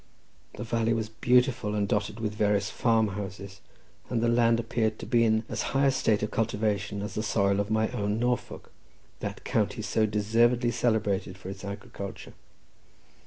The 0.55 0.63
valley 0.63 0.95
was 0.95 1.09
beautiful, 1.09 1.75
and 1.75 1.87
dotted 1.87 2.19
with 2.19 2.33
various 2.33 2.71
farm 2.71 3.09
houses, 3.09 3.61
and 4.09 4.19
the 4.19 4.27
land 4.29 4.59
appeared 4.59 4.97
to 4.97 5.05
be 5.05 5.23
in 5.23 5.43
as 5.47 5.61
high 5.77 5.85
a 5.85 5.91
state 5.91 6.23
of 6.23 6.31
cultivation 6.31 7.03
as 7.03 7.13
the 7.13 7.21
soil 7.21 7.59
of 7.59 7.69
my 7.69 7.87
own 7.89 8.17
Norfolk—that 8.17 9.43
county 9.43 9.83
so 9.83 10.07
deservedly 10.07 10.71
celebrated 10.71 11.37
for 11.37 11.49
its 11.51 11.63
agriculture. 11.63 12.33